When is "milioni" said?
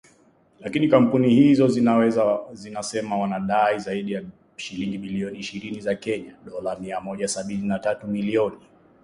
8.07-8.57